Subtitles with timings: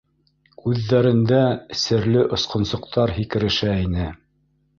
[0.61, 1.41] Күҙҙәрендә
[1.81, 4.09] серле осҡонсоҡтар һикерешә ине